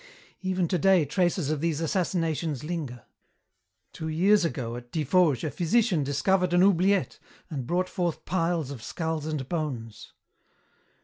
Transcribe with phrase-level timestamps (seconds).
[0.41, 3.05] "Even today traces of these assassinations linger.
[3.93, 7.19] Two years ago at Tiffauges a physician discovered an oubliette
[7.51, 10.13] and brought forth piles of skulls and bones.